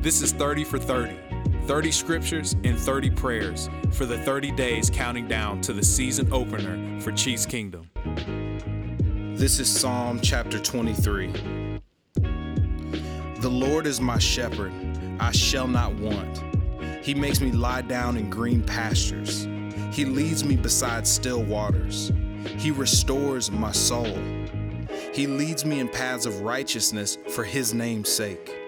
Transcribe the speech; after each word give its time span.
This 0.00 0.22
is 0.22 0.30
30 0.30 0.62
for 0.62 0.78
30 0.78 1.18
30 1.66 1.90
scriptures 1.90 2.52
and 2.62 2.78
30 2.78 3.10
prayers 3.10 3.68
for 3.90 4.06
the 4.06 4.16
30 4.16 4.52
days 4.52 4.88
counting 4.88 5.26
down 5.26 5.60
to 5.60 5.72
the 5.72 5.82
season 5.82 6.32
opener 6.32 7.00
for 7.00 7.10
Chiefs 7.10 7.44
Kingdom. 7.44 7.90
This 9.34 9.58
is 9.58 9.68
Psalm 9.68 10.20
chapter 10.22 10.60
23. 10.60 11.32
The 13.40 13.50
Lord 13.50 13.86
is 13.86 14.00
my 14.00 14.18
shepherd, 14.18 14.72
I 15.18 15.32
shall 15.32 15.66
not 15.66 15.92
want. 15.96 16.44
He 17.02 17.12
makes 17.12 17.40
me 17.40 17.50
lie 17.50 17.82
down 17.82 18.16
in 18.16 18.30
green 18.30 18.62
pastures. 18.62 19.48
He 19.92 20.04
leads 20.04 20.44
me 20.44 20.54
beside 20.54 21.08
still 21.08 21.42
waters. 21.42 22.12
He 22.56 22.70
restores 22.70 23.50
my 23.50 23.72
soul. 23.72 24.16
He 25.12 25.26
leads 25.26 25.64
me 25.64 25.80
in 25.80 25.88
paths 25.88 26.24
of 26.24 26.42
righteousness 26.42 27.18
for 27.30 27.42
his 27.42 27.74
name's 27.74 28.08
sake. 28.08 28.67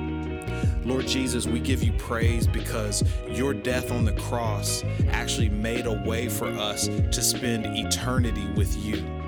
Lord 0.83 1.07
Jesus, 1.07 1.45
we 1.45 1.59
give 1.59 1.83
you 1.83 1.93
praise 1.93 2.47
because 2.47 3.03
your 3.29 3.53
death 3.53 3.91
on 3.91 4.05
the 4.05 4.13
cross 4.13 4.83
actually 5.09 5.49
made 5.49 5.85
a 5.85 5.93
way 6.05 6.27
for 6.27 6.47
us 6.47 6.87
to 6.87 7.21
spend 7.21 7.65
eternity 7.77 8.47
with 8.55 8.75
you 8.77 9.20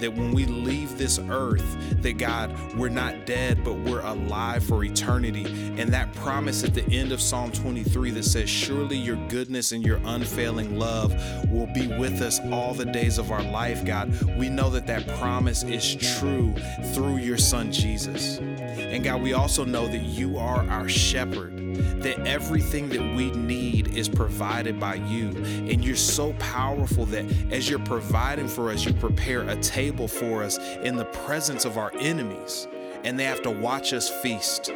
that 0.00 0.12
when 0.12 0.32
we 0.32 0.46
leave 0.46 0.98
this 0.98 1.18
earth, 1.28 1.64
that 2.02 2.18
God, 2.18 2.54
we're 2.76 2.88
not 2.88 3.26
dead, 3.26 3.64
but 3.64 3.74
we're 3.74 4.00
alive 4.00 4.64
for 4.64 4.84
eternity. 4.84 5.44
And 5.78 5.92
that 5.92 6.12
promise 6.14 6.64
at 6.64 6.74
the 6.74 6.84
end 6.90 7.12
of 7.12 7.20
Psalm 7.20 7.52
23 7.52 8.10
that 8.12 8.24
says, 8.24 8.48
Surely 8.48 8.96
your 8.96 9.16
goodness 9.28 9.72
and 9.72 9.84
your 9.84 10.00
unfailing 10.04 10.78
love 10.78 11.12
will 11.50 11.66
be 11.66 11.86
with 11.86 12.20
us 12.20 12.40
all 12.52 12.74
the 12.74 12.86
days 12.86 13.18
of 13.18 13.30
our 13.30 13.42
life, 13.42 13.84
God. 13.84 14.12
We 14.38 14.48
know 14.48 14.70
that 14.70 14.86
that 14.86 15.06
promise 15.18 15.62
is 15.62 15.94
true 15.94 16.54
through 16.94 17.16
your 17.16 17.38
Son, 17.38 17.72
Jesus. 17.72 18.38
And 18.38 19.04
God, 19.04 19.22
we 19.22 19.32
also 19.32 19.64
know 19.64 19.86
that 19.88 20.02
you 20.02 20.38
are 20.38 20.68
our 20.68 20.88
shepherd 20.88 21.58
that 22.00 22.26
everything 22.26 22.88
that 22.88 23.00
we 23.16 23.30
need 23.32 23.88
is 23.96 24.08
provided 24.08 24.78
by 24.78 24.94
you. 24.94 25.28
And 25.28 25.84
you're 25.84 25.96
so 25.96 26.32
powerful 26.34 27.06
that 27.06 27.24
as 27.50 27.68
you're 27.68 27.78
providing 27.80 28.48
for 28.48 28.70
us, 28.70 28.84
you 28.84 28.92
prepare 28.94 29.42
a 29.48 29.56
table 29.68 30.08
for 30.08 30.42
us 30.42 30.58
in 30.82 30.96
the 30.96 31.04
presence 31.04 31.64
of 31.64 31.76
our 31.76 31.92
enemies. 31.98 32.66
And 33.04 33.18
they 33.18 33.24
have 33.24 33.42
to 33.42 33.50
watch 33.50 33.92
us 33.92 34.08
feast, 34.08 34.72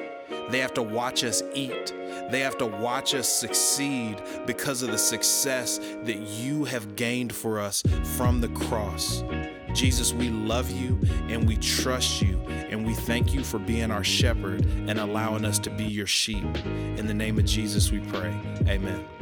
they 0.51 0.59
have 0.59 0.75
to 0.75 0.83
watch 0.83 1.25
us 1.25 1.43
eat. 1.55 1.95
They 2.31 2.41
have 2.41 2.59
to 2.59 2.67
watch 2.67 3.15
us 3.15 3.29
succeed 3.29 4.23
because 4.47 4.83
of 4.83 4.91
the 4.91 4.99
success 4.99 5.79
that 6.05 6.17
you 6.17 6.65
have 6.65 6.97
gained 6.97 7.35
for 7.35 7.59
us 7.59 7.83
from 8.17 8.41
the 8.41 8.49
cross. 8.49 9.23
Jesus, 9.75 10.13
we 10.13 10.29
love 10.29 10.71
you 10.71 10.99
and 11.29 11.49
we 11.49 11.57
trust 11.57 12.21
you, 12.21 12.39
and 12.49 12.87
we 12.87 12.95
thank 12.95 13.33
you 13.33 13.43
for 13.43 13.59
being 13.59 13.91
our 13.91 14.05
shepherd 14.05 14.65
and 14.65 14.99
allowing 14.99 15.45
us 15.45 15.59
to 15.61 15.71
be 15.71 15.85
your 15.85 16.07
sheep. 16.07 16.45
In 16.65 17.07
the 17.07 17.15
name 17.15 17.39
of 17.39 17.45
Jesus, 17.45 17.91
we 17.91 18.01
pray. 18.01 18.35
Amen. 18.67 19.22